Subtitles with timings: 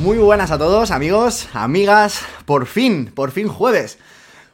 [0.00, 2.22] Muy buenas a todos, amigos, amigas.
[2.46, 3.98] Por fin, por fin jueves.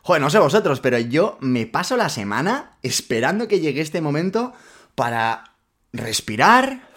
[0.03, 4.55] Joder, no sé vosotros, pero yo me paso la semana esperando que llegue este momento
[4.97, 5.56] para
[5.93, 6.89] respirar,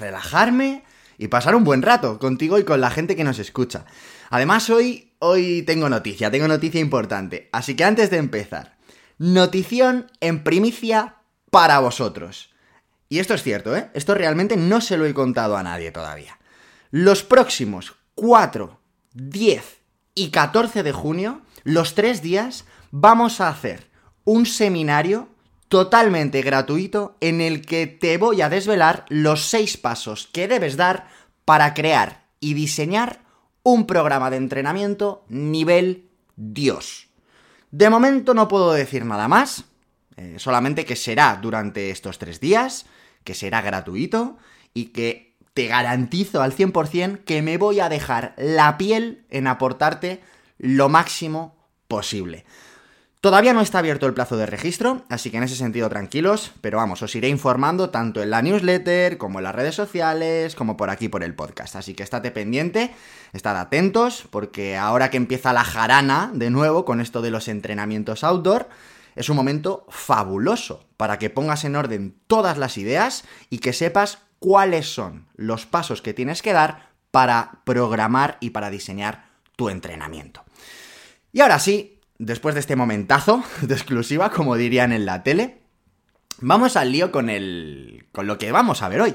[0.00, 0.82] relajarme
[1.16, 3.84] y pasar un buen rato contigo y con la gente que nos escucha.
[4.30, 7.50] Además, hoy, hoy tengo noticia, tengo noticia importante.
[7.52, 8.78] Así que antes de empezar,
[9.18, 11.18] notición en primicia
[11.52, 12.50] para vosotros.
[13.08, 13.90] Y esto es cierto, ¿eh?
[13.94, 16.40] Esto realmente no se lo he contado a nadie todavía.
[16.94, 18.78] Los próximos 4,
[19.14, 19.82] 10
[20.14, 23.90] y 14 de junio, los tres días, vamos a hacer
[24.24, 25.28] un seminario
[25.68, 31.08] totalmente gratuito en el que te voy a desvelar los seis pasos que debes dar
[31.44, 33.22] para crear y diseñar
[33.62, 37.08] un programa de entrenamiento nivel Dios.
[37.70, 39.64] De momento no puedo decir nada más,
[40.16, 42.84] eh, solamente que será durante estos tres días,
[43.24, 44.36] que será gratuito
[44.74, 50.20] y que te garantizo al 100% que me voy a dejar la piel en aportarte
[50.58, 51.56] lo máximo
[51.88, 52.44] posible.
[53.22, 56.78] Todavía no está abierto el plazo de registro, así que en ese sentido tranquilos, pero
[56.78, 60.90] vamos, os iré informando tanto en la newsletter, como en las redes sociales, como por
[60.90, 61.76] aquí por el podcast.
[61.76, 62.92] Así que estate pendiente,
[63.32, 68.24] estad atentos, porque ahora que empieza la jarana de nuevo con esto de los entrenamientos
[68.24, 68.68] outdoor,
[69.14, 74.18] es un momento fabuloso para que pongas en orden todas las ideas y que sepas
[74.42, 80.42] cuáles son los pasos que tienes que dar para programar y para diseñar tu entrenamiento.
[81.32, 85.60] Y ahora sí, después de este momentazo de exclusiva, como dirían en la tele,
[86.38, 89.14] vamos al lío con el con lo que vamos a ver hoy.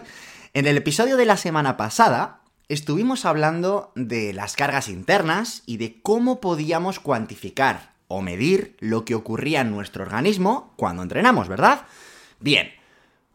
[0.54, 6.02] En el episodio de la semana pasada estuvimos hablando de las cargas internas y de
[6.02, 11.82] cómo podíamos cuantificar o medir lo que ocurría en nuestro organismo cuando entrenamos, ¿verdad?
[12.40, 12.72] Bien,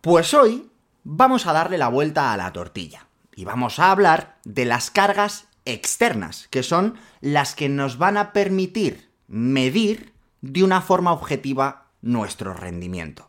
[0.01, 0.72] pues hoy
[1.05, 5.47] vamos a darle la vuelta a la tortilla y vamos a hablar de las cargas
[5.65, 12.53] externas, que son las que nos van a permitir medir de una forma objetiva nuestro
[12.53, 13.29] rendimiento.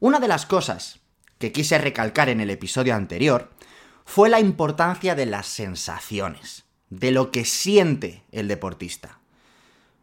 [0.00, 1.00] Una de las cosas
[1.38, 3.50] que quise recalcar en el episodio anterior
[4.04, 9.18] fue la importancia de las sensaciones, de lo que siente el deportista.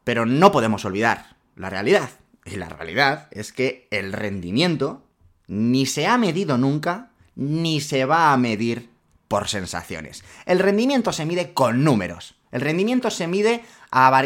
[0.03, 2.09] Pero no podemos olvidar la realidad.
[2.45, 5.03] Y la realidad es que el rendimiento
[5.47, 8.89] ni se ha medido nunca, ni se va a medir
[9.27, 10.23] por sensaciones.
[10.45, 12.35] El rendimiento se mide con números.
[12.51, 13.63] El rendimiento se mide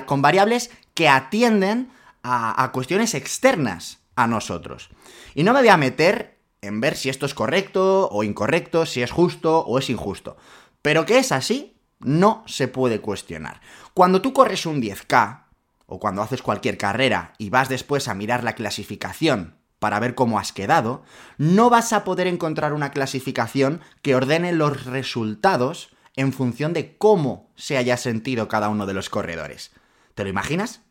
[0.06, 1.92] con variables que atienden
[2.24, 4.90] a, a cuestiones externas a nosotros.
[5.34, 9.02] Y no me voy a meter en ver si esto es correcto o incorrecto, si
[9.02, 10.38] es justo o es injusto.
[10.82, 13.62] Pero que es así, no se puede cuestionar.
[13.94, 15.46] Cuando tú corres un 10K,
[15.92, 20.38] o cuando haces cualquier carrera y vas después a mirar la clasificación para ver cómo
[20.38, 21.02] has quedado,
[21.40, 27.50] no vas a poder encontrar una clasificación que ordene los resultados en función de cómo
[27.56, 29.72] se haya sentido cada uno de los corredores.
[30.14, 30.82] ¿Te lo imaginas?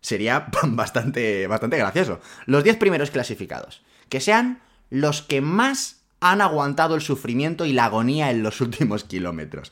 [0.00, 2.20] Sería bastante, bastante gracioso.
[2.46, 3.82] Los 10 primeros clasificados.
[4.08, 9.04] Que sean los que más han aguantado el sufrimiento y la agonía en los últimos
[9.04, 9.70] kilómetros.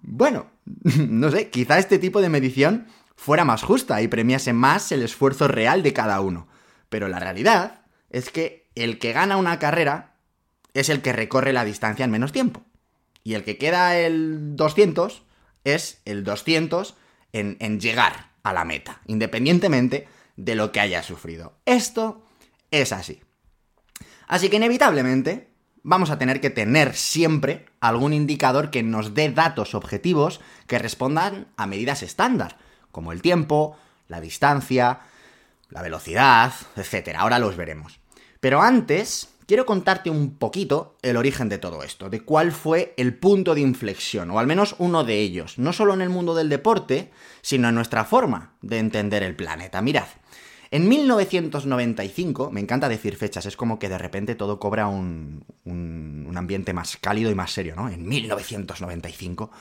[0.00, 0.46] Bueno,
[1.10, 2.86] no sé, quizá este tipo de medición
[3.16, 6.48] fuera más justa y premiase más el esfuerzo real de cada uno.
[6.88, 7.81] Pero la realidad
[8.12, 10.14] es que el que gana una carrera
[10.74, 12.62] es el que recorre la distancia en menos tiempo.
[13.24, 15.22] Y el que queda el 200
[15.64, 16.94] es el 200
[17.32, 21.54] en, llegar a la meta, independientemente de lo que haya sufrido.
[21.66, 22.24] Esto
[22.70, 23.22] es así.
[24.26, 25.48] Así que inevitablemente
[25.82, 31.48] vamos a tener que tener siempre algún indicador que nos dé datos objetivos que respondan
[31.56, 32.58] a medidas estándar,
[32.90, 33.76] como el tiempo,
[34.08, 35.00] la distancia,
[35.70, 37.16] la velocidad, etc.
[37.16, 38.01] Ahora los veremos.
[38.42, 43.14] Pero antes, quiero contarte un poquito el origen de todo esto, de cuál fue el
[43.14, 46.48] punto de inflexión, o al menos uno de ellos, no solo en el mundo del
[46.48, 49.80] deporte, sino en nuestra forma de entender el planeta.
[49.80, 50.08] Mirad,
[50.72, 56.36] en 1995, me encanta decir fechas, es como que de repente todo cobra un, un,
[56.36, 57.88] ambiente más cálido y más serio, ¿no?
[57.88, 59.52] En 1995.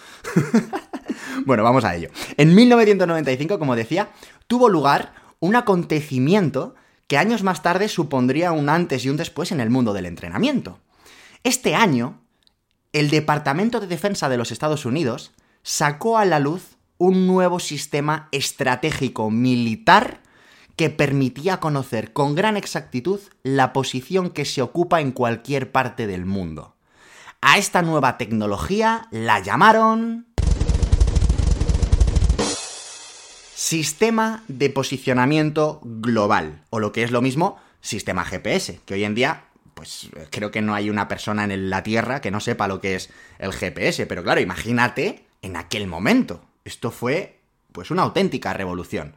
[1.45, 2.09] bueno, vamos a ello.
[2.35, 4.09] En 1995, como decía,
[4.47, 6.73] tuvo lugar un acontecimiento
[7.11, 10.79] que años más tarde supondría un antes y un después en el mundo del entrenamiento.
[11.43, 12.21] Este año,
[12.93, 18.29] el Departamento de Defensa de los Estados Unidos sacó a la luz un nuevo sistema
[18.31, 20.21] estratégico militar
[20.77, 26.25] que permitía conocer con gran exactitud la posición que se ocupa en cualquier parte del
[26.25, 26.77] mundo.
[27.41, 30.30] A esta nueva tecnología la llamaron...
[33.63, 39.13] Sistema de posicionamiento global, o lo que es lo mismo, sistema GPS, que hoy en
[39.13, 39.43] día,
[39.75, 42.95] pues creo que no hay una persona en la Tierra que no sepa lo que
[42.95, 46.43] es el GPS, pero claro, imagínate en aquel momento.
[46.65, 47.37] Esto fue,
[47.71, 49.13] pues, una auténtica revolución.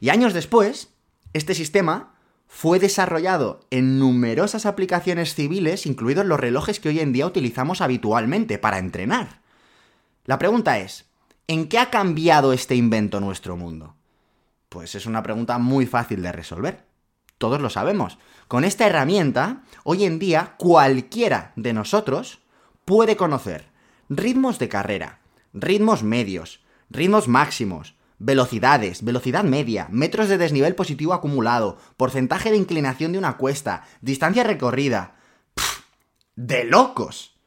[0.00, 0.90] Y años después,
[1.32, 2.12] este sistema
[2.46, 8.58] fue desarrollado en numerosas aplicaciones civiles, incluidos los relojes que hoy en día utilizamos habitualmente
[8.58, 9.40] para entrenar.
[10.26, 11.07] La pregunta es,
[11.48, 13.96] ¿en qué ha cambiado este invento nuestro mundo?
[14.68, 16.86] Pues es una pregunta muy fácil de resolver.
[17.38, 18.18] Todos lo sabemos.
[18.46, 22.40] Con esta herramienta, hoy en día cualquiera de nosotros
[22.84, 23.66] puede conocer
[24.08, 25.20] ritmos de carrera,
[25.52, 26.60] ritmos medios,
[26.90, 33.36] ritmos máximos, velocidades, velocidad media, metros de desnivel positivo acumulado, porcentaje de inclinación de una
[33.36, 35.16] cuesta, distancia recorrida.
[36.34, 37.37] ¡De locos!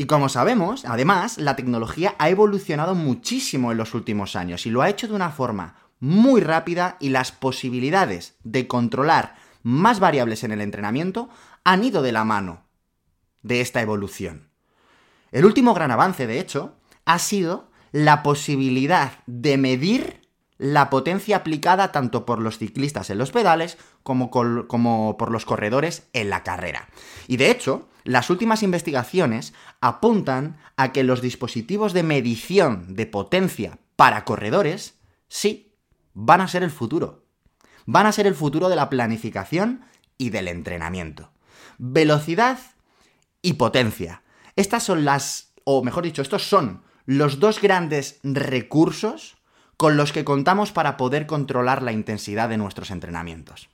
[0.00, 4.80] Y como sabemos, además, la tecnología ha evolucionado muchísimo en los últimos años y lo
[4.80, 9.34] ha hecho de una forma muy rápida y las posibilidades de controlar
[9.64, 11.28] más variables en el entrenamiento
[11.64, 12.62] han ido de la mano
[13.42, 14.50] de esta evolución.
[15.32, 20.28] El último gran avance, de hecho, ha sido la posibilidad de medir
[20.58, 26.08] la potencia aplicada tanto por los ciclistas en los pedales como, como, por los corredores
[26.12, 26.88] en la carrera.
[27.26, 29.52] Y de hecho, las últimas investigaciones
[29.82, 34.94] apuntan a que los dispositivos de medición de potencia para corredores,
[35.28, 35.74] sí,
[36.14, 37.26] van a ser el futuro.
[37.84, 39.82] Van a ser el futuro de la planificación
[40.16, 41.32] y del entrenamiento.
[41.76, 42.58] Velocidad
[43.42, 44.22] y potencia.
[44.56, 49.36] Estas son las, o mejor dicho, estos son los dos grandes recursos
[49.76, 53.68] con los que contamos para poder controlar la intensidad de nuestros entrenamientos.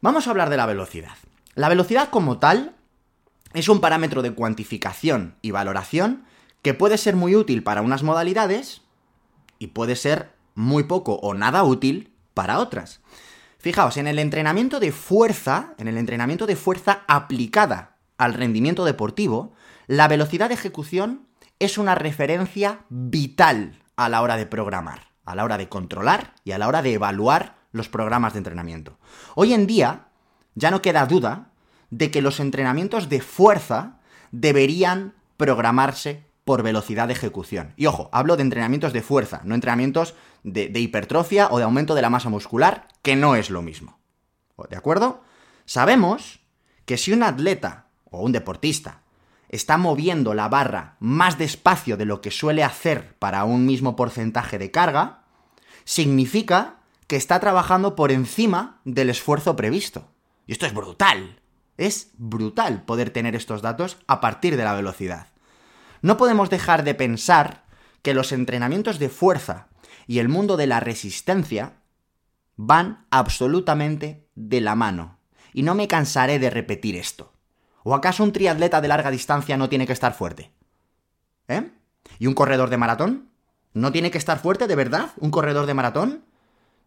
[0.00, 1.16] Vamos a hablar de la velocidad.
[1.56, 2.76] La velocidad como tal
[3.54, 6.24] es un parámetro de cuantificación y valoración
[6.62, 8.82] que puede ser muy útil para unas modalidades
[9.58, 13.00] y puede ser muy poco o nada útil para otras.
[13.58, 19.54] Fijaos, en el entrenamiento de fuerza, en el entrenamiento de fuerza aplicada al rendimiento deportivo,
[19.86, 21.26] la velocidad de ejecución
[21.60, 26.52] es una referencia vital a la hora de programar, a la hora de controlar y
[26.52, 28.98] a la hora de evaluar los programas de entrenamiento.
[29.34, 30.08] Hoy en día
[30.54, 31.52] ya no queda duda
[31.96, 34.00] de que los entrenamientos de fuerza
[34.32, 37.72] deberían programarse por velocidad de ejecución.
[37.76, 42.02] Y ojo, hablo de entrenamientos de fuerza, no entrenamientos de, hipertrofia o de aumento de
[42.02, 44.00] la masa muscular, que no es lo mismo.
[44.68, 45.22] ¿De acuerdo?
[45.66, 46.40] Sabemos
[46.84, 49.02] que si un atleta o un deportista
[49.48, 54.58] está moviendo la barra más despacio de lo que suele hacer para un mismo porcentaje
[54.58, 55.22] de carga,
[55.84, 60.08] significa que está trabajando por encima del esfuerzo previsto.
[60.46, 61.40] Y esto es brutal.
[61.76, 65.28] Es brutal poder tener estos datos a partir de la velocidad.
[66.02, 67.64] No podemos dejar de pensar
[68.02, 69.68] que los entrenamientos de fuerza
[70.06, 71.74] y el mundo de la resistencia
[72.56, 75.18] van absolutamente de la mano.
[75.52, 77.32] Y no me cansaré de repetir esto.
[77.82, 80.50] ¿O acaso un triatleta de larga distancia no tiene que estar fuerte?
[81.48, 81.70] ¿Eh?
[82.18, 83.30] ¿Y un corredor de maratón?
[83.72, 85.10] ¿No tiene que estar fuerte de verdad?
[85.18, 86.24] ¿Un corredor de maratón?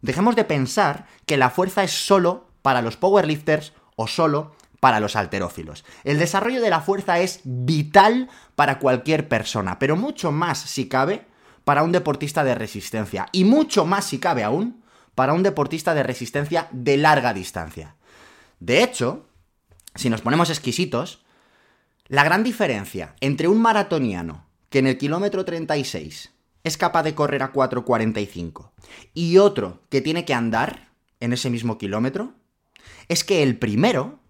[0.00, 5.16] Dejemos de pensar que la fuerza es solo para los powerlifters o solo para los
[5.16, 5.84] alterófilos.
[6.04, 11.26] El desarrollo de la fuerza es vital para cualquier persona, pero mucho más si cabe
[11.64, 14.82] para un deportista de resistencia y mucho más si cabe aún
[15.14, 17.96] para un deportista de resistencia de larga distancia.
[18.60, 19.26] De hecho,
[19.94, 21.24] si nos ponemos exquisitos,
[22.06, 26.32] la gran diferencia entre un maratoniano que en el kilómetro 36
[26.64, 28.70] es capaz de correr a 4.45
[29.12, 30.88] y otro que tiene que andar
[31.20, 32.34] en ese mismo kilómetro
[33.08, 34.20] es que el primero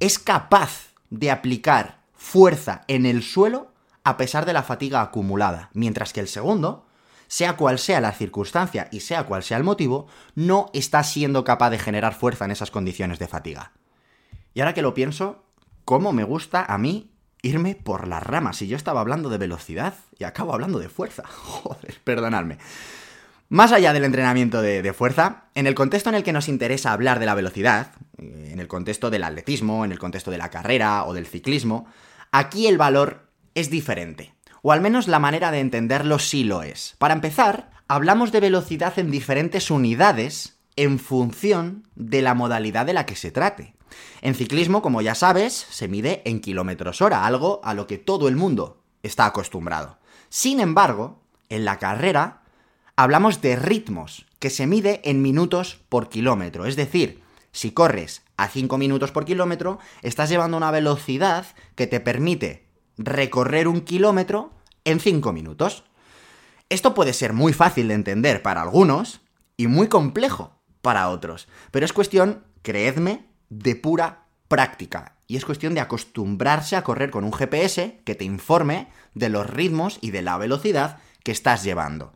[0.00, 3.70] es capaz de aplicar fuerza en el suelo
[4.02, 6.86] a pesar de la fatiga acumulada, mientras que el segundo,
[7.28, 11.70] sea cual sea la circunstancia y sea cual sea el motivo, no está siendo capaz
[11.70, 13.72] de generar fuerza en esas condiciones de fatiga.
[14.54, 15.44] Y ahora que lo pienso,
[15.84, 18.56] ¿cómo me gusta a mí irme por las ramas?
[18.56, 21.24] Si yo estaba hablando de velocidad y acabo hablando de fuerza.
[21.28, 22.58] Joder, perdonadme.
[23.48, 26.92] Más allá del entrenamiento de, de, fuerza, en el contexto en el que nos interesa
[26.92, 27.92] hablar de la velocidad,
[28.60, 31.86] el contexto del atletismo, en el contexto de la carrera o del ciclismo,
[32.32, 34.34] aquí el valor es diferente.
[34.62, 36.94] O al menos la manera de entenderlo sí lo es.
[36.98, 43.06] Para empezar, hablamos de velocidad en diferentes unidades en función de la modalidad de la
[43.06, 43.74] que se trate.
[44.22, 48.28] En ciclismo, como ya sabes, se mide en kilómetros hora, algo a lo que todo
[48.28, 49.98] el mundo está acostumbrado.
[50.28, 52.42] Sin embargo, en la carrera
[52.96, 56.66] hablamos de ritmos, que se mide en minutos por kilómetro.
[56.66, 61.44] Es decir, si corres a 5 minutos por kilómetro, estás llevando una velocidad
[61.74, 62.66] que te permite
[62.96, 64.52] recorrer un kilómetro
[64.84, 65.84] en 5 minutos.
[66.70, 69.20] Esto puede ser muy fácil de entender para algunos
[69.58, 75.16] y muy complejo para otros, pero es cuestión, creedme, de pura práctica.
[75.26, 79.48] Y es cuestión de acostumbrarse a correr con un GPS que te informe de los
[79.48, 82.14] ritmos y de la velocidad que estás llevando.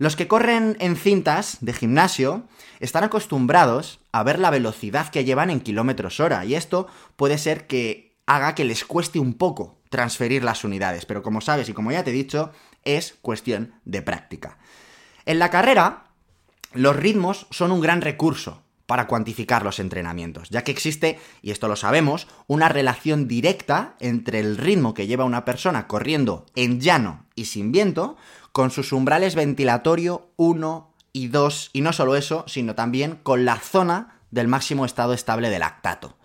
[0.00, 2.44] Los que corren en cintas de gimnasio
[2.78, 7.66] están acostumbrados a ver la velocidad que llevan en kilómetros hora y esto puede ser
[7.66, 11.92] que haga que les cueste un poco transferir las unidades, pero como sabes y como
[11.92, 12.50] ya te he dicho,
[12.82, 14.56] es cuestión de práctica.
[15.26, 16.04] En la carrera,
[16.72, 21.68] los ritmos son un gran recurso para cuantificar los entrenamientos, ya que existe, y esto
[21.68, 27.24] lo sabemos, una relación directa entre el ritmo que lleva una persona corriendo en llano
[27.36, 28.16] y sin viento
[28.50, 33.60] con sus umbrales ventilatorio 1 y 2, y no solo eso, sino también con la
[33.60, 36.16] zona del máximo estado estable de lactato.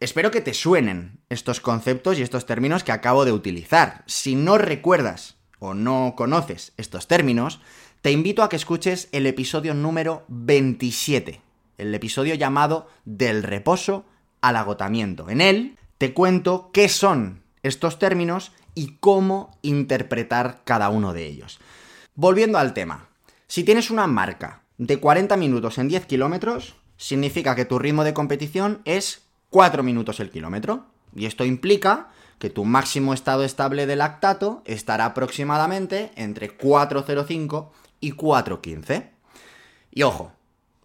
[0.00, 4.02] Espero que te suenen estos conceptos y estos términos que acabo de utilizar.
[4.08, 7.60] Si no recuerdas o no conoces estos términos,
[8.00, 11.51] te invito a que escuches el episodio número 27
[11.82, 14.04] el episodio llamado Del reposo
[14.40, 15.28] al agotamiento.
[15.28, 21.60] En él te cuento qué son estos términos y cómo interpretar cada uno de ellos.
[22.14, 23.08] Volviendo al tema,
[23.46, 28.14] si tienes una marca de 40 minutos en 10 kilómetros, significa que tu ritmo de
[28.14, 30.86] competición es 4 minutos el kilómetro.
[31.14, 32.08] Y esto implica
[32.38, 37.68] que tu máximo estado estable de lactato estará aproximadamente entre 4.05
[38.00, 39.10] y 4.15.
[39.92, 40.32] Y ojo,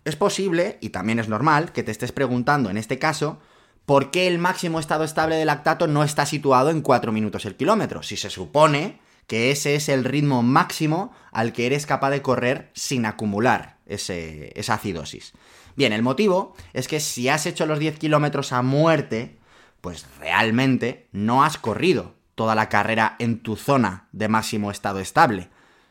[0.07, 3.39] es posible, y también es normal, que te estés preguntando en este caso,
[3.85, 7.55] ¿por qué el máximo estado estable de lactato no está situado en 4 minutos el
[7.55, 8.03] kilómetro?
[8.03, 12.71] Si se supone que ese es el ritmo máximo al que eres capaz de correr
[12.73, 15.33] sin acumular esa acidosis.
[15.75, 19.37] Bien, el motivo es que si has hecho los 10 kilómetros a muerte,
[19.81, 25.49] pues realmente no has corrido toda la carrera en tu zona de máximo estado estable.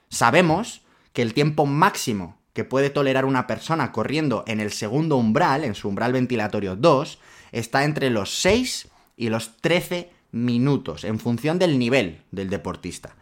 [0.08, 0.82] Sabemos
[1.12, 5.74] que el tiempo máximo que puede tolerar una persona corriendo en el segundo umbral, en
[5.74, 7.18] su umbral ventilatorio 2,
[7.52, 13.14] está entre los 6 y los 13 minutos, en función del nivel del deportista.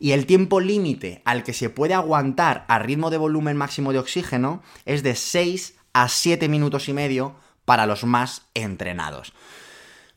[0.00, 4.00] Y el tiempo límite al que se puede aguantar a ritmo de volumen máximo de
[4.00, 9.32] oxígeno es de 6 a 7 minutos y medio para los más entrenados.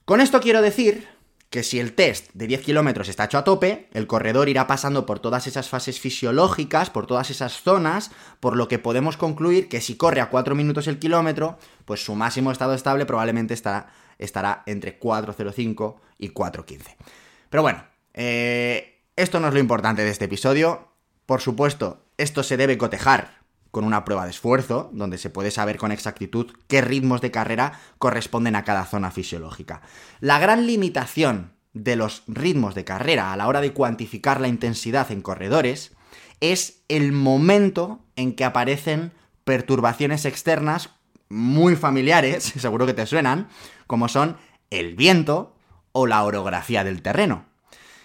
[0.03, 1.07] Con esto quiero decir
[1.53, 5.05] que si el test de 10 kilómetros está hecho a tope, el corredor irá pasando
[5.05, 9.79] por todas esas fases fisiológicas, por todas esas zonas, por lo que podemos concluir que
[9.79, 14.63] si corre a 4 minutos el kilómetro, pues su máximo estado estable probablemente estará, estará
[14.65, 16.95] entre 4.05 y 4.15.
[17.51, 17.83] Pero bueno,
[18.15, 20.87] eh, esto no es lo importante de este episodio.
[21.27, 23.42] Por supuesto, esto se debe cotejar
[23.73, 27.79] con una prueba de esfuerzo, donde se puede saber con exactitud qué ritmos de carrera
[27.97, 29.81] corresponden a cada zona fisiológica.
[30.19, 35.11] La gran limitación de los ritmos de carrera a la hora de cuantificar la intensidad
[35.11, 35.93] en corredores
[36.39, 39.11] es el momento en que aparecen
[39.43, 40.91] perturbaciones externas
[41.29, 43.47] muy familiares, seguro que te suenan,
[43.87, 44.37] como son
[44.69, 45.55] el viento
[45.93, 47.45] o la orografía del terreno.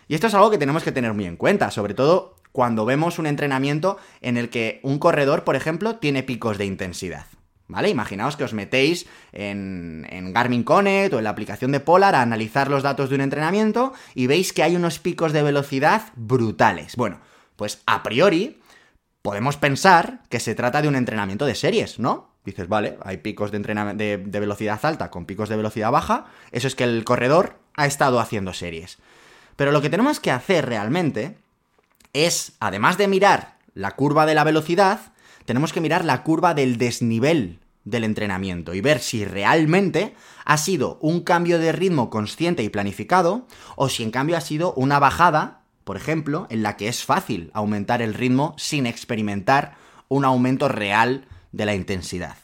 [0.08, 3.18] Y esto es algo que tenemos que tener muy en cuenta, sobre todo cuando vemos
[3.18, 7.26] un entrenamiento en el que un corredor, por ejemplo, tiene picos de intensidad.
[7.70, 7.90] ¿Vale?
[7.90, 12.22] Imaginaos que os metéis en, en, Garmin Connect o en la aplicación de Polar a
[12.22, 16.96] analizar los datos de un entrenamiento y veis que hay unos picos de velocidad brutales.
[16.96, 17.20] Bueno,
[17.56, 18.58] pues a priori
[19.20, 22.30] podemos pensar que se trata de un entrenamiento de series, ¿no?
[22.46, 26.66] Dices, vale, hay picos de, de, de velocidad alta con picos de velocidad baja, eso
[26.66, 28.96] es que el corredor ha estado haciendo series.
[29.56, 31.36] Pero lo que tenemos que hacer realmente
[32.12, 35.12] es, además de mirar la curva de la velocidad,
[35.44, 40.98] tenemos que mirar la curva del desnivel del entrenamiento y ver si realmente ha sido
[41.00, 43.46] un cambio de ritmo consciente y planificado
[43.76, 47.50] o si en cambio ha sido una bajada, por ejemplo, en la que es fácil
[47.54, 49.76] aumentar el ritmo sin experimentar
[50.08, 52.36] un aumento real de la intensidad.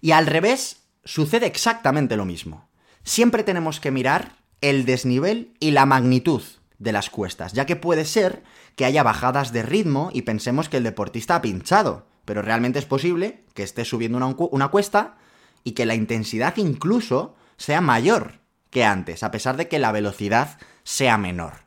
[0.00, 2.68] Y al revés, sucede exactamente lo mismo.
[3.02, 6.42] Siempre tenemos que mirar el desnivel y la magnitud
[6.78, 8.42] de las cuestas, ya que puede ser
[8.76, 12.84] que haya bajadas de ritmo y pensemos que el deportista ha pinchado, pero realmente es
[12.84, 14.18] posible que esté subiendo
[14.50, 15.16] una, cuesta
[15.64, 18.40] y que la intensidad incluso sea mayor
[18.70, 21.64] que antes, a pesar de que la velocidad sea menor.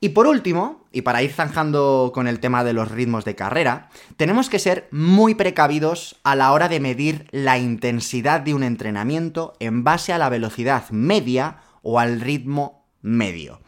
[0.00, 3.88] Y por último, y para ir zanjando con el tema de los ritmos de carrera,
[4.16, 9.54] tenemos que ser muy precavidos a la hora de medir la intensidad de un entrenamiento
[9.60, 13.60] en base a la velocidad media o al ritmo medio.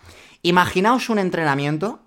[0.43, 2.01] Imaginaos un entrenamiento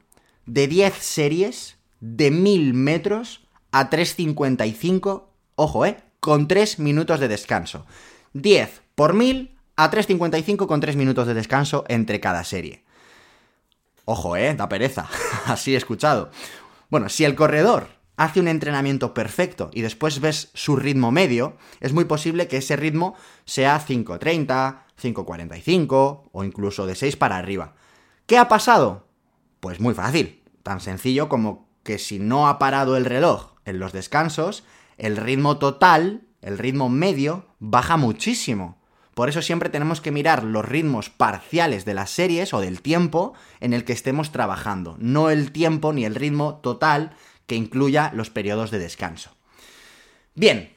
[0.46, 5.24] de 10 series de 1000 metros a 3.55,
[5.56, 5.98] ojo, ¿eh?
[6.20, 7.86] Con 3 minutos de descanso.
[8.34, 12.84] 10 por 1000 a 3.55 con 3 minutos de descanso entre cada serie.
[14.06, 14.54] Ojo, ¿eh?
[14.54, 15.08] Da pereza.
[15.46, 16.30] Así he escuchado.
[16.90, 21.94] Bueno, si el corredor hace un entrenamiento perfecto y después ves su ritmo medio, es
[21.94, 27.76] muy posible que ese ritmo sea 5.30, 5.45 o incluso de 6 para arriba.
[28.28, 29.08] ¿Qué ha pasado?
[29.63, 33.93] Pues muy fácil, tan sencillo como que si no ha parado el reloj en los
[33.93, 34.65] descansos,
[34.98, 38.77] el ritmo total, el ritmo medio, baja muchísimo.
[39.13, 43.36] Por eso siempre tenemos que mirar los ritmos parciales de las series o del tiempo
[43.62, 47.15] en el que estemos trabajando, no el tiempo ni el ritmo total
[47.48, 49.32] que incluya los periodos de descanso.
[50.36, 50.74] Bien,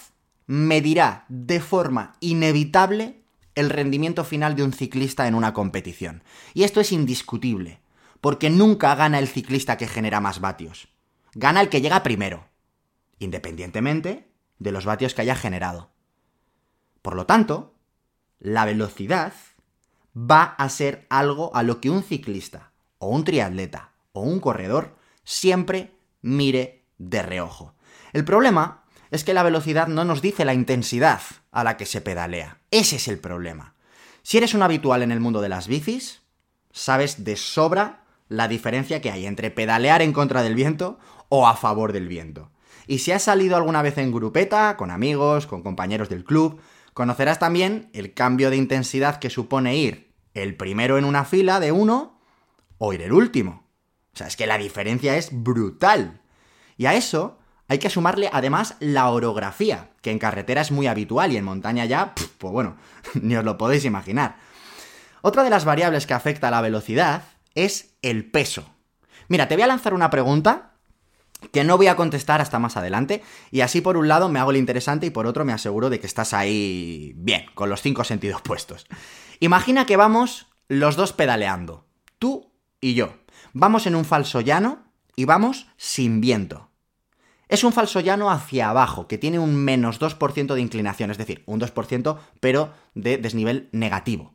[0.48, 3.22] medirá de forma inevitable
[3.54, 6.24] el rendimiento final de un ciclista en una competición.
[6.56, 7.80] Y esto es indiscutible
[8.20, 10.88] porque nunca gana el ciclista que genera más vatios.
[11.34, 12.48] Gana el que llega primero,
[13.20, 15.92] independientemente de los vatios que haya generado.
[17.04, 17.76] Por lo tanto,
[18.40, 19.34] la velocidad
[20.18, 24.96] va a ser algo a lo que un ciclista, o un triatleta, o un corredor
[25.24, 27.76] siempre mire de reojo.
[28.14, 32.02] El problema es que la velocidad no nos dice la intensidad a la que se
[32.02, 32.58] pedalea.
[32.72, 33.76] Ese es el problema.
[34.24, 36.22] Si eres un habitual en el mundo de las bicis,
[36.72, 41.00] sabes de sobra la diferencia que hay entre pedalear en contra del viento
[41.30, 42.50] o a favor del viento.
[42.88, 46.60] Y si has salido alguna vez en grupeta, con amigos, con compañeros del club,
[46.94, 50.07] conocerás también el cambio de intensidad que supone ir
[50.44, 52.20] el primero en una fila de uno
[52.78, 53.68] o ir el último.
[54.14, 56.22] O sea, es que la diferencia es brutal.
[56.78, 61.32] Y a eso hay que sumarle además la orografía, que en carretera es muy habitual
[61.32, 62.78] y en montaña ya, pues bueno,
[63.22, 64.38] ni os lo podéis imaginar.
[65.22, 67.24] Otra de las variables que afecta a la velocidad
[67.56, 68.70] es el peso.
[69.28, 70.74] Mira, te voy a lanzar una pregunta
[71.52, 73.22] que no voy a contestar hasta más adelante,
[73.52, 76.00] y así por un lado me hago el interesante y por otro me aseguro de
[76.00, 78.88] que estás ahí bien, con los cinco sentidos puestos.
[79.40, 81.86] Imagina que vamos los dos pedaleando,
[82.20, 83.14] tú y yo.
[83.54, 84.84] Vamos en un falso llano
[85.16, 86.70] y vamos sin viento.
[87.48, 91.44] Es un falso llano hacia abajo, que tiene un menos 2% de inclinación, es decir,
[91.46, 94.34] un 2% pero de desnivel negativo.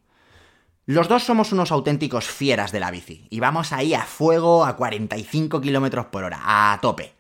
[0.87, 4.77] Los dos somos unos auténticos fieras de la bici y vamos ahí a fuego a
[4.77, 7.15] 45 km por hora, a tope.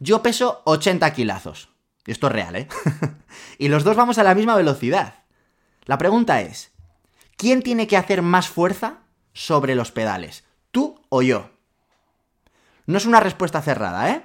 [0.00, 1.68] Yo peso 80 kilazos.
[2.06, 2.68] Esto es real, ¿eh?
[3.58, 5.22] y los dos vamos a la misma velocidad.
[5.84, 6.73] La pregunta es,
[7.36, 9.00] ¿quién tiene que hacer más fuerza
[9.32, 10.44] sobre los pedales?
[10.70, 11.50] ¿Tú o yo?
[12.86, 14.24] No es una respuesta cerrada, ¿eh?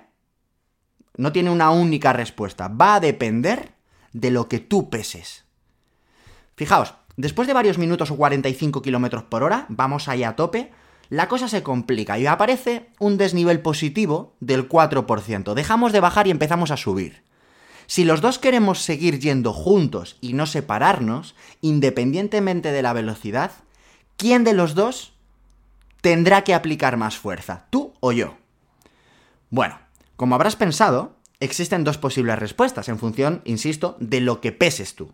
[1.17, 2.67] No tiene una única respuesta.
[2.67, 3.74] Va a depender
[4.13, 5.45] de lo que tú peses.
[6.56, 10.72] Fijaos, Después de varios minutos o 45 km por hora, vamos ahí a tope,
[11.10, 15.54] la cosa se complica y aparece un desnivel positivo del 4%.
[15.54, 17.26] Dejamos de bajar y empezamos a subir.
[17.89, 23.52] Si los dos queremos seguir yendo juntos y no separarnos, independientemente de la velocidad,
[24.15, 25.13] ¿quién de los dos
[25.99, 27.65] tendrá que aplicar más fuerza?
[27.71, 28.38] ¿Tú o yo?
[29.49, 29.80] Bueno,
[30.17, 35.12] como habrás pensado, existen dos posibles respuestas en función, insisto, de lo que peses tú.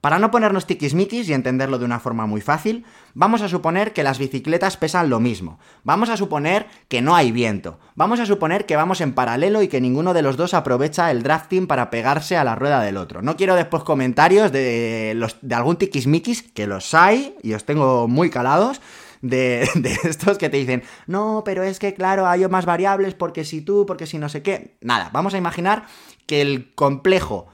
[0.00, 2.84] Para no ponernos tiquismiquis y entenderlo de una forma muy fácil,
[3.14, 5.58] vamos a suponer que las bicicletas pesan lo mismo.
[5.82, 7.80] Vamos a suponer que no hay viento.
[7.96, 11.24] Vamos a suponer que vamos en paralelo y que ninguno de los dos aprovecha el
[11.24, 13.22] drafting para pegarse a la rueda del otro.
[13.22, 18.06] No quiero después comentarios de, los, de algún tiquismiquis, que los hay y os tengo
[18.06, 18.80] muy calados.
[19.20, 23.44] De, de, estos que te dicen, no, pero es que claro, hay más variables porque
[23.44, 24.76] si tú, porque si no sé qué.
[24.80, 25.86] Nada, vamos a imaginar
[26.26, 27.48] que el complejo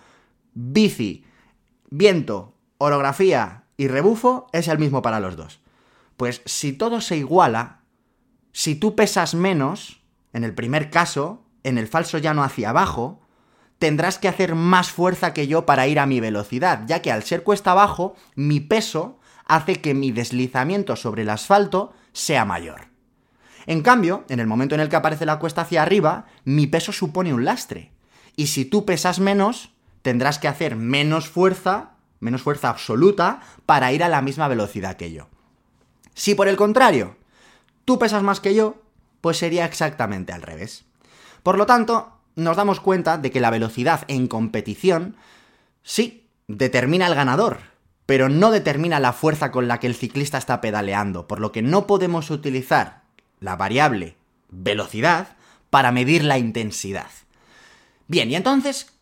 [0.53, 1.25] bici
[1.97, 5.61] viento, orografía y rebufo es el mismo para los dos.
[6.17, 7.83] Pues si todo se iguala,
[8.53, 10.03] si tú pesas menos,
[10.33, 13.21] en el primer caso, en el falso llano hacia abajo,
[13.79, 17.23] tendrás que hacer más fuerza que yo para ir a mi velocidad, ya que al
[17.23, 22.89] ser cuesta abajo, mi peso hace que mi deslizamiento sobre el asfalto sea mayor.
[23.67, 26.93] En cambio, en el momento en el que aparece la cuesta hacia arriba, mi peso
[26.93, 27.93] supone un lastre.
[28.37, 29.74] Y si tú pesas menos,
[30.05, 35.11] tendrás que hacer menos fuerza, menos fuerza absoluta, para ir a la misma velocidad que
[35.11, 35.29] yo.
[36.13, 37.17] Si por el contrario,
[37.87, 38.83] tú pesas más que yo,
[39.23, 40.85] pues sería exactamente al revés.
[41.43, 45.17] Por lo tanto, nos damos cuenta de que la velocidad en competición,
[45.83, 47.61] sí, determina el ganador,
[48.05, 51.63] pero no determina la fuerza con la que el ciclista está pedaleando, por lo que
[51.63, 53.05] no podemos utilizar
[53.41, 54.19] la variable
[54.51, 55.29] velocidad
[55.71, 57.11] para medir la intensidad.
[58.07, 58.94] Bien, y entonces,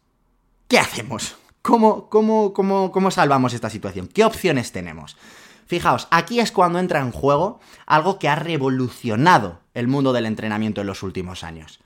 [0.72, 1.36] ¿qué hacemos?
[1.60, 4.08] ¿Cómo, cómo, cómo, cómo salvamos esta situación?
[4.08, 5.18] ¿Qué opciones tenemos?
[5.66, 10.80] Fijaos, aquí es cuando entra en juego algo que ha revolucionado el mundo del entrenamiento
[10.80, 11.80] en los últimos años.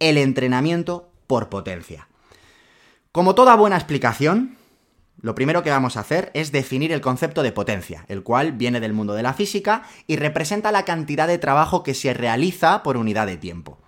[0.00, 2.08] El entrenamiento por potencia.
[3.12, 4.56] Como toda buena explicación,
[5.20, 8.80] lo primero que vamos a hacer es definir el concepto de potencia, el cual viene
[8.80, 12.96] del mundo de la física y representa la cantidad de trabajo que se realiza por
[12.96, 13.78] unidad de tiempo.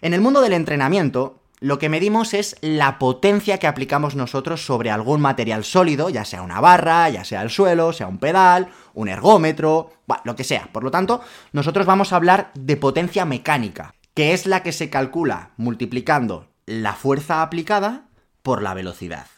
[0.00, 4.90] En el mundo del entrenamiento, lo que medimos es la potencia que aplicamos nosotros sobre
[4.90, 9.08] algún material sólido, ya sea una barra, ya sea el suelo, sea un pedal, un
[9.08, 9.92] ergómetro,
[10.24, 10.68] lo que sea.
[10.72, 11.20] Por lo tanto,
[11.52, 16.94] nosotros vamos a hablar de potencia mecánica, que es la que se calcula multiplicando la
[16.94, 18.06] fuerza aplicada
[18.42, 19.28] por la velocidad.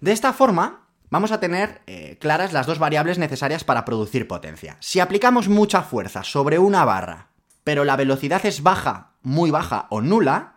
[0.00, 4.78] De esta forma, vamos a tener eh, claras las dos variables necesarias para producir potencia.
[4.80, 7.28] Si aplicamos mucha fuerza sobre una barra,
[7.62, 10.56] pero la velocidad es baja, muy baja o nula,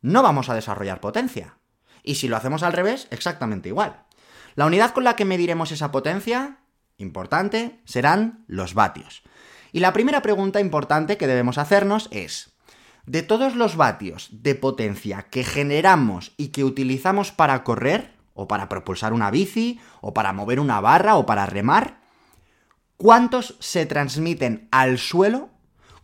[0.00, 1.58] no vamos a desarrollar potencia.
[2.02, 4.04] Y si lo hacemos al revés, exactamente igual.
[4.54, 6.58] La unidad con la que mediremos esa potencia,
[6.96, 9.22] importante, serán los vatios.
[9.72, 12.56] Y la primera pregunta importante que debemos hacernos es,
[13.06, 18.68] de todos los vatios de potencia que generamos y que utilizamos para correr, o para
[18.68, 22.00] propulsar una bici, o para mover una barra, o para remar,
[22.96, 25.50] ¿cuántos se transmiten al suelo?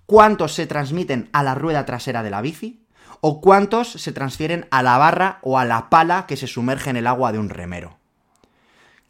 [0.07, 2.84] ¿Cuántos se transmiten a la rueda trasera de la bici?
[3.27, 6.97] ¿O cuántos se transfieren a la barra o a la pala que se sumerge en
[6.97, 7.97] el agua de un remero?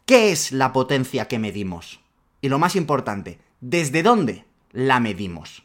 [0.05, 1.99] ¿Qué es la potencia que medimos?
[2.39, 5.63] Y lo más importante, ¿desde dónde la medimos?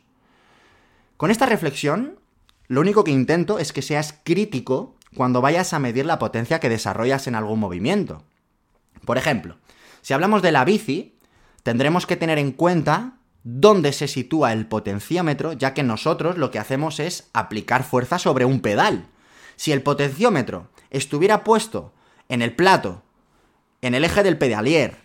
[1.16, 2.18] Con esta reflexión,
[2.66, 6.68] lo único que intento es que seas crítico cuando vayas a medir la potencia que
[6.68, 8.24] desarrollas en algún movimiento.
[9.04, 9.58] Por ejemplo,
[10.02, 11.14] si hablamos de la bici,
[11.62, 16.58] tendremos que tener en cuenta dónde se sitúa el potenciómetro, ya que nosotros lo que
[16.58, 19.06] hacemos es aplicar fuerza sobre un pedal.
[19.56, 21.92] Si el potenciómetro estuviera puesto
[22.28, 23.02] en el plato,
[23.82, 24.96] en el eje del pedalier,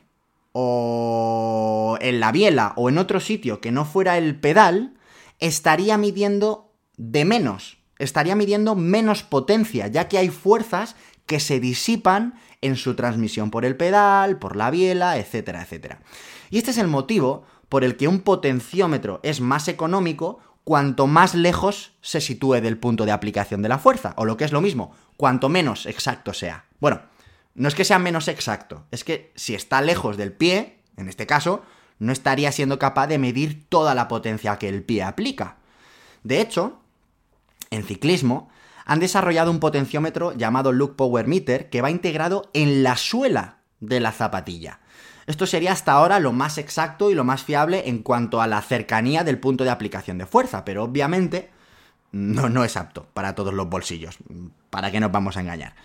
[0.51, 4.93] o en la biela, o en otro sitio que no fuera el pedal,
[5.39, 10.95] estaría midiendo de menos estaría midiendo menos potencia, ya que hay fuerzas
[11.25, 15.99] que se disipan en su transmisión por el pedal, por la biela, etcétera, etcétera.
[16.49, 21.35] Y este es el motivo por el que un potenciómetro es más económico cuanto más
[21.35, 24.61] lejos se sitúe del punto de aplicación de la fuerza, o lo que es lo
[24.61, 26.65] mismo, cuanto menos exacto sea.
[26.79, 27.01] Bueno,
[27.53, 31.27] no es que sea menos exacto, es que si está lejos del pie, en este
[31.27, 31.63] caso,
[31.99, 35.57] no estaría siendo capaz de medir toda la potencia que el pie aplica.
[36.23, 36.79] De hecho,
[37.69, 38.49] en ciclismo,
[38.85, 43.99] han desarrollado un potenciómetro llamado Look Power Meter que va integrado en la suela de
[43.99, 44.79] la zapatilla.
[45.27, 48.61] Esto sería hasta ahora lo más exacto y lo más fiable en cuanto a la
[48.61, 51.49] cercanía del punto de aplicación de fuerza, pero obviamente
[52.11, 54.17] no, es apto para todos los bolsillos.
[54.69, 55.75] ¿Para qué nos vamos a engañar?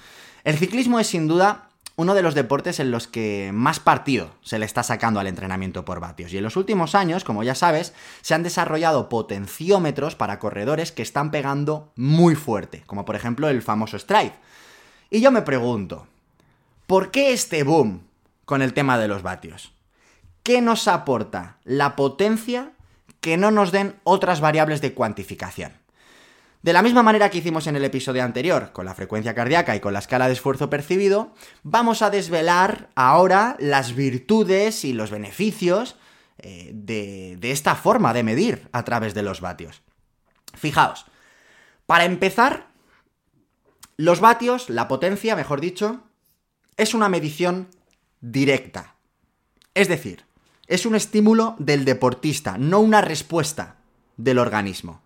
[0.44, 4.58] El ciclismo es sin duda uno de los deportes en los que más partido se
[4.58, 6.32] le está sacando al entrenamiento por vatios.
[6.32, 11.02] Y en los últimos años, como ya sabes, se han desarrollado potenciómetros para corredores que
[11.02, 14.34] están pegando muy fuerte, como por ejemplo el famoso Stride.
[15.10, 16.06] Y yo me pregunto,
[16.86, 18.02] ¿por qué este boom
[18.50, 19.72] con el tema de los vatios?
[20.42, 22.72] ¿Qué nos aporta la potencia
[23.20, 25.74] que no nos den otras variables de cuantificación?
[26.60, 29.80] De la misma manera que hicimos en el episodio anterior, con la frecuencia cardíaca y
[29.80, 31.32] con la escala de esfuerzo percibido,
[31.62, 35.94] vamos a desvelar ahora las virtudes y los beneficios
[36.38, 39.82] eh, de, de esta forma de medir a través de los vatios.
[40.54, 41.06] Fijaos,
[41.86, 42.66] para empezar,
[43.96, 46.02] los vatios, la potencia, mejor dicho,
[46.76, 47.68] es una medición
[48.20, 48.94] directa.
[49.74, 50.24] Es decir,
[50.66, 53.76] es un estímulo del deportista, no una respuesta
[54.16, 55.02] del organismo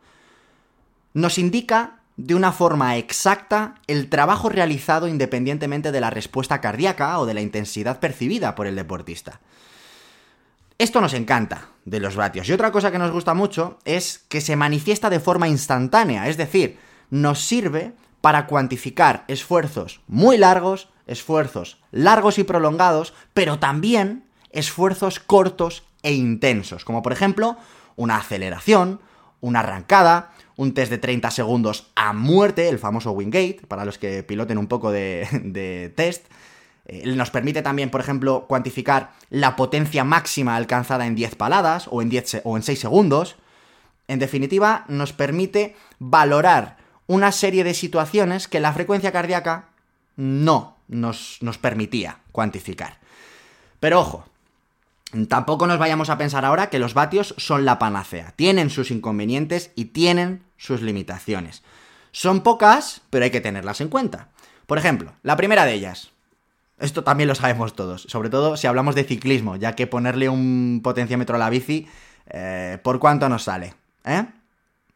[1.14, 7.27] nos indica de una forma exacta el trabajo realizado independientemente de la respuesta cardíaca o
[7.27, 9.40] de la intensidad percibida por el deportista.
[10.77, 12.48] Esto nos encanta de los vatios.
[12.48, 16.37] Y otra cosa que nos gusta mucho es que se manifiesta de forma instantánea, es
[16.37, 16.79] decir,
[17.11, 17.94] nos sirve
[18.25, 26.87] para cuantificar esfuerzos muy largos, esfuerzos largos y prolongados, pero también esfuerzos cortos e intensos,
[26.87, 27.59] como por ejemplo
[27.97, 29.03] una aceleración,
[29.43, 34.23] una arrancada, un test de 30 segundos a muerte, el famoso Wingate, para los que
[34.23, 36.25] piloten un poco de, test.
[36.87, 42.01] Eh, nos permite también, por ejemplo, cuantificar la potencia máxima alcanzada en 10 paladas o
[42.01, 43.37] en, 10 o en 6 segundos.
[44.09, 49.69] En definitiva, nos permite valorar una serie de situaciones que la frecuencia cardíaca
[50.17, 52.99] no nos, nos permitía cuantificar.
[53.81, 54.25] Pero ojo,
[55.29, 58.33] Tampoco nos vayamos a pensar ahora que los vatios son la panacea.
[58.35, 61.62] Tienen sus inconvenientes y tienen sus limitaciones.
[62.11, 64.29] Son pocas, pero hay que tenerlas en cuenta.
[64.67, 66.11] Por ejemplo, la primera de ellas.
[66.81, 70.81] Esto también lo sabemos todos, sobre todo si hablamos de ciclismo, ya que ponerle un
[70.83, 71.87] potenciómetro a la bici,
[72.29, 73.75] eh, ¿por cuánto nos sale?
[74.05, 74.25] ¿Eh?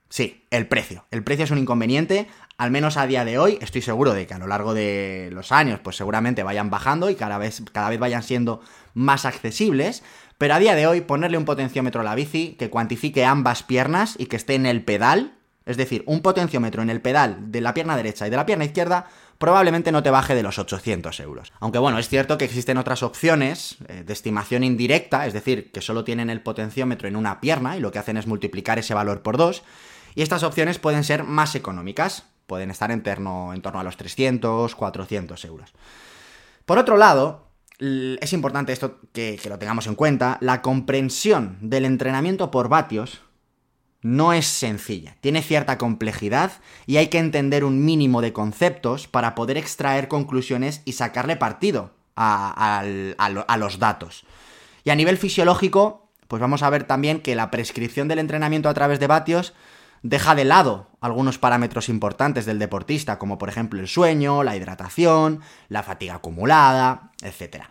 [0.08, 1.04] Sí, el precio.
[1.10, 3.58] El precio es un inconveniente, al menos a día de hoy.
[3.60, 7.14] Estoy seguro de que a lo largo de los años, pues seguramente vayan bajando y
[7.14, 8.60] cada vez, cada vez vayan siendo
[8.94, 10.02] más accesibles.
[10.38, 14.14] Pero a día de hoy, ponerle un potenciómetro a la bici que cuantifique ambas piernas
[14.18, 15.34] y que esté en el pedal,
[15.66, 18.64] es decir, un potenciómetro en el pedal de la pierna derecha y de la pierna
[18.64, 21.52] izquierda, probablemente no te baje de los 800 euros.
[21.60, 25.82] Aunque bueno, es cierto que existen otras opciones eh, de estimación indirecta, es decir, que
[25.82, 29.22] solo tienen el potenciómetro en una pierna y lo que hacen es multiplicar ese valor
[29.22, 29.62] por dos
[30.18, 33.96] y estas opciones pueden ser más económicas, pueden estar en torno, en torno a los
[33.96, 35.72] 300, 400 euros.
[36.66, 37.46] Por otro lado,
[37.78, 43.20] es importante esto que, lo tengamos en cuenta, la comprensión del entrenamiento por vatios
[44.02, 46.50] no es sencilla, tiene cierta complejidad
[46.84, 51.92] y hay que entender un mínimo de conceptos para poder extraer conclusiones y sacarle partido
[52.16, 54.24] a, a, los datos.
[54.82, 58.74] Y a nivel fisiológico, pues vamos a ver también que la prescripción del entrenamiento a
[58.74, 59.54] través de vatios
[60.02, 65.40] deja de lado algunos parámetros importantes del deportista, como por ejemplo el sueño, la hidratación,
[65.68, 67.64] la fatiga acumulada, etc.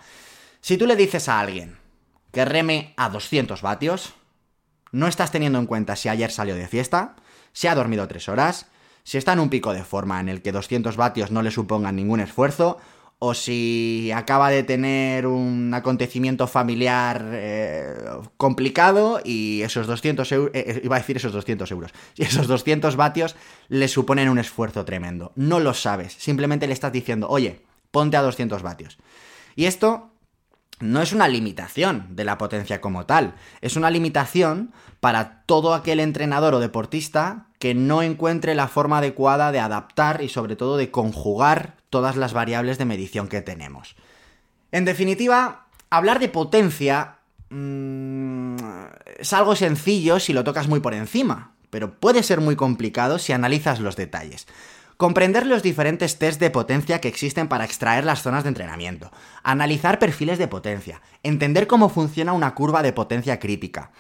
[0.61, 1.77] Si tú le dices a alguien
[2.31, 4.13] que reme a 200 vatios,
[4.91, 7.15] no estás teniendo en cuenta si ayer salió de fiesta,
[7.51, 8.67] si ha dormido 3 horas,
[9.03, 11.95] si está en un pico de forma en el que 200 vatios no le supongan
[11.95, 12.77] ningún esfuerzo,
[13.19, 17.95] o si acaba de tener un acontecimiento familiar eh,
[18.37, 22.47] complicado y esos 200 euros, eh, eh, iba a decir esos 200 euros, y esos
[22.47, 23.35] 200 vatios
[23.69, 25.31] le suponen un esfuerzo tremendo.
[25.35, 28.97] No lo sabes, simplemente le estás diciendo, oye, ponte a 200 vatios.
[29.55, 30.11] Y esto
[30.79, 35.99] no es una limitación de la potencia como tal, es una limitación para todo aquel
[35.99, 40.91] entrenador o deportista que no encuentre la forma adecuada de adaptar y sobre todo de
[40.91, 43.95] conjugar todas las variables de medición que tenemos.
[44.71, 47.17] En definitiva, hablar de potencia
[47.49, 48.55] mm,
[49.17, 53.33] es algo sencillo si lo tocas muy por encima, pero puede ser muy complicado si
[53.33, 54.47] analizas los detalles.
[54.97, 59.11] Comprender los diferentes tests de potencia que existen para extraer las zonas de entrenamiento,
[59.43, 63.91] analizar perfiles de potencia, entender cómo funciona una curva de potencia crítica,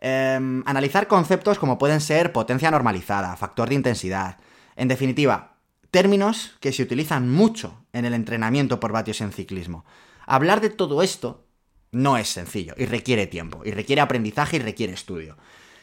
[0.00, 4.38] em, analizar conceptos como pueden ser potencia normalizada, factor de intensidad,
[4.76, 5.54] en definitiva,
[5.94, 9.84] Términos que se utilizan mucho en el entrenamiento por vatios en ciclismo.
[10.26, 11.46] Hablar de todo esto
[11.92, 15.36] no es sencillo y requiere tiempo, y requiere aprendizaje y requiere estudio.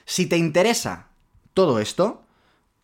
[0.03, 1.07] Si te interesa
[1.53, 2.25] todo esto,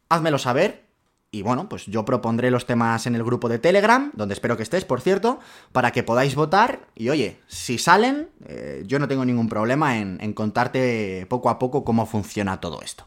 [0.08, 0.87] házmelo saber
[1.30, 4.64] y bueno, pues yo propondré los temas en el grupo de Telegram, donde espero que
[4.64, 5.40] estés, por cierto,
[5.72, 6.88] para que podáis votar.
[6.96, 11.60] Y oye, si salen, eh, yo no tengo ningún problema en, en, contarte poco a
[11.60, 13.06] poco cómo funciona todo esto.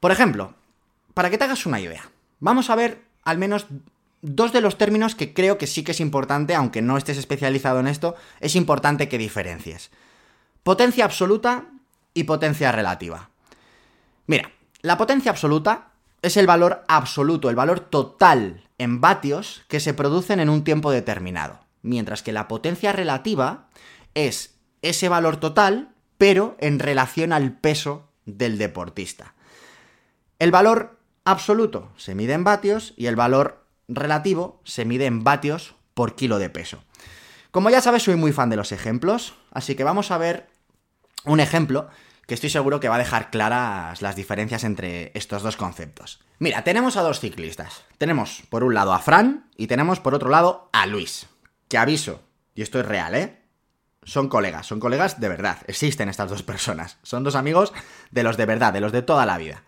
[0.00, 0.54] Por ejemplo,
[1.12, 3.66] para que te hagas una idea, vamos a ver al menos
[4.22, 7.80] dos de los términos que creo que sí que es importante, aunque no estés especializado
[7.80, 9.90] en esto, es importante que diferencies.
[10.62, 11.66] Potencia absoluta
[12.14, 13.28] y potencia relativa.
[14.26, 15.88] Mira, la potencia absoluta
[16.22, 20.90] es el valor absoluto, el valor total en vatios que se producen en un tiempo
[20.90, 23.68] determinado, mientras que la potencia relativa
[24.14, 29.34] es ese valor total, pero en relación al peso del deportista.
[30.38, 35.74] El valor absoluto se mide en vatios y el valor relativo se mide en vatios
[35.94, 36.82] por kilo de peso.
[37.50, 40.48] Como ya sabes, soy muy fan de los ejemplos, así que vamos a ver
[41.24, 41.88] un ejemplo
[42.26, 46.20] que estoy seguro que va a dejar claras las diferencias entre estos dos conceptos.
[46.38, 47.84] Mira, tenemos a dos ciclistas.
[47.98, 51.26] Tenemos por un lado a Fran y tenemos por otro lado a Luis.
[51.68, 52.22] Que aviso,
[52.54, 53.42] y esto es real, ¿eh?
[54.02, 55.58] Son colegas, son colegas de verdad.
[55.66, 56.98] Existen estas dos personas.
[57.02, 57.72] Son dos amigos
[58.10, 59.62] de los de verdad, de los de toda la vida.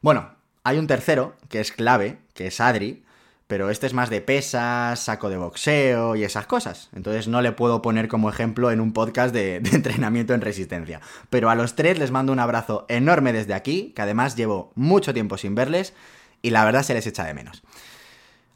[0.00, 3.04] Bueno, hay un tercero, que es clave, que es Adri,
[3.50, 6.88] pero este es más de pesas, saco de boxeo y esas cosas.
[6.94, 11.00] Entonces no le puedo poner como ejemplo en un podcast de, entrenamiento en resistencia.
[11.30, 15.12] Pero a los tres les mando un abrazo enorme desde aquí, que además llevo mucho
[15.12, 15.94] tiempo sin verles
[16.42, 17.64] y la verdad se les echa de menos.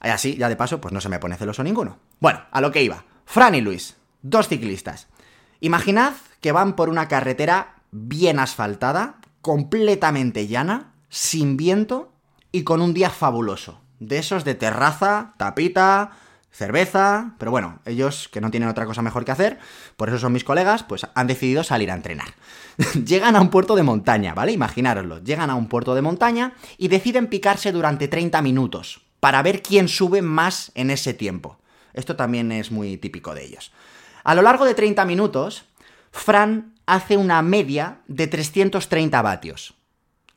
[0.01, 1.99] Y así, ya de paso, pues no se me pone celoso ninguno.
[2.21, 3.05] Bueno, a lo que iba.
[3.25, 5.09] Fran y Luis, dos ciclistas.
[5.59, 12.13] Imaginad que van por una carretera bien asfaltada, completamente llana, sin viento
[12.53, 16.13] y con un día fabuloso de esos de terraza, tapita,
[16.55, 19.59] cerveza, pero bueno, ellos que no tienen otra cosa mejor que hacer,
[19.97, 22.35] por eso son mis colegas, pues han decidido salir a entrenar.
[23.05, 24.53] llegan a un puerto de montaña, ¿vale?
[24.53, 29.63] Imaginároslo, llegan a un puerto de montaña y deciden picarse durante 30 minutos para ver
[29.63, 31.59] quién sube más en ese tiempo.
[31.93, 33.73] Esto también es muy típico de ellos.
[34.23, 35.65] A lo largo de 30 minutos,
[36.13, 39.75] Fran hace una media de 330 vatios.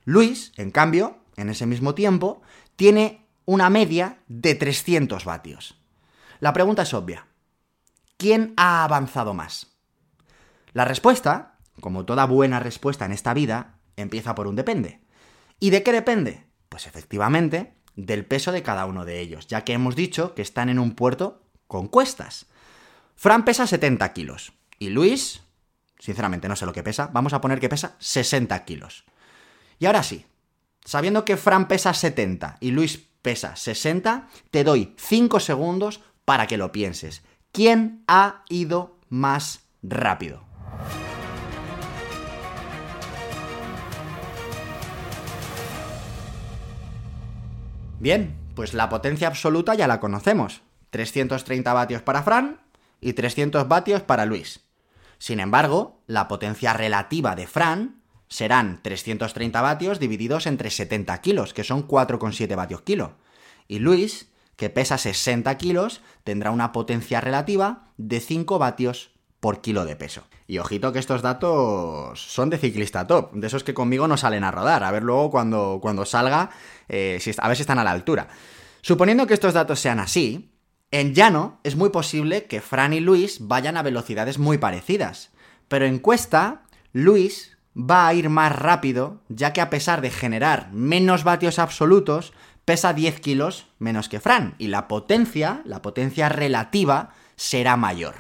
[0.04, 2.42] Luis, en cambio, en ese mismo tiempo,
[2.76, 5.80] tiene una media de 300 vatios.
[6.42, 7.28] La pregunta es obvia.
[8.18, 9.78] ¿Quién ha avanzado más?
[10.74, 15.00] La respuesta, como toda buena respuesta en esta vida, empieza por un depende.
[15.62, 16.46] ¿Y de qué depende?
[16.68, 20.68] Pues efectivamente, del peso de cada uno de ellos, ya que hemos dicho que están
[20.68, 22.48] en un puerto con cuestas.
[23.16, 25.42] Fran pesa 70 kilos y Luis,
[26.00, 29.06] sinceramente no sé lo que pesa, vamos a poner que pesa 60 kilos.
[29.80, 30.26] Y ahora sí,
[30.84, 36.58] sabiendo que Fran pesa 70 y Luis pesa 60, te doy 5 segundos para que
[36.58, 37.24] lo pienses.
[37.52, 40.44] ¿Quién ha ido más rápido?
[48.00, 50.62] Bien, pues la potencia absoluta ya la conocemos.
[50.92, 52.62] 330 vatios para Fran
[53.02, 54.62] y 300 vatios para Luis.
[55.18, 57.97] Sin embargo, la potencia relativa de Fran
[58.28, 63.16] serán 330 vatios divididos entre 70 kilos, que son 4,7 vatios kilo.
[63.68, 69.86] Y Luis, que pesa 60 kilos, tendrá una potencia relativa de 5 vatios por kilo
[69.86, 70.24] de peso.
[70.48, 74.44] Y ojito que estos datos son de ciclista top, de esos que conmigo no salen
[74.44, 76.50] a rodar, a ver luego cuando, cuando salga,
[76.88, 78.30] eh, si, a ver si están a la altura.
[78.82, 80.52] Suponiendo que estos datos sean así,
[80.92, 85.32] en llano es muy posible que Fran y Luis vayan a velocidades muy parecidas,
[85.68, 86.64] pero en cuesta,
[86.94, 92.34] Luis va a ir más rápido, ya que a pesar de generar menos vatios absolutos,
[92.66, 98.16] pesa 10 kilos menos que Fran, y la potencia, la potencia relativa, será mayor.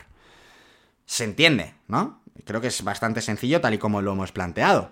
[1.05, 2.21] Se entiende, ¿no?
[2.45, 4.91] Creo que es bastante sencillo tal y como lo hemos planteado.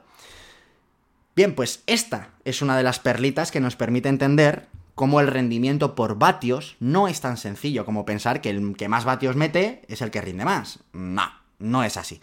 [1.36, 5.94] Bien, pues esta es una de las perlitas que nos permite entender cómo el rendimiento
[5.94, 10.02] por vatios no es tan sencillo como pensar que el que más vatios mete es
[10.02, 10.80] el que rinde más.
[10.94, 12.22] No, no es así.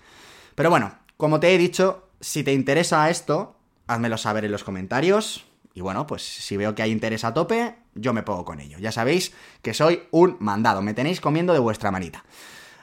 [0.55, 3.57] Pero bueno, como te he dicho, si te interesa esto,
[3.87, 5.45] házmelo saber en los comentarios.
[5.75, 8.79] Y bueno, pues si veo que hay interés a tope, yo me pongo con ello.
[8.79, 12.25] Ya sabéis que soy un mandado, me tenéis comiendo de vuestra manita.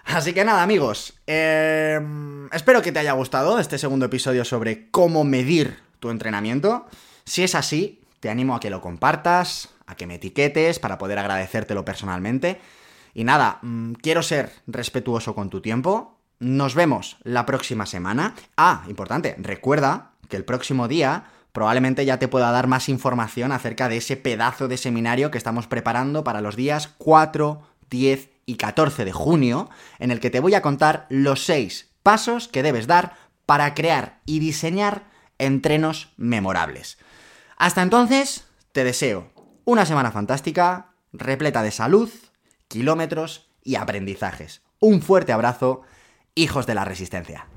[0.05, 5.23] Así que nada, amigos, em, espero que te haya gustado este segundo episodio sobre cómo
[5.23, 6.87] medir tu entrenamiento.
[7.25, 11.19] Si es así, te animo a que lo compartas, a que me etiquetes para poder
[11.19, 12.59] agradecértelo personalmente.
[13.13, 18.35] Y nada, mm, quiero ser respetuoso con tu tiempo, nos vemos la próxima semana.
[18.57, 23.89] Ah, importante, recuerda que el próximo día probablemente ya te pueda dar más información acerca
[23.89, 29.05] de ese pedazo de seminario que estamos preparando para los días 4, 10 y 14
[29.05, 33.15] de junio, en el que te voy a contar los 6 pasos que debes dar
[33.45, 35.03] para crear y diseñar
[35.37, 36.97] entrenos memorables.
[37.57, 39.31] Hasta entonces, te deseo
[39.65, 42.09] una semana fantástica, repleta de salud,
[42.67, 44.61] kilómetros y aprendizajes.
[44.79, 45.81] Un fuerte abrazo
[46.41, 47.47] hijos de la resistencia.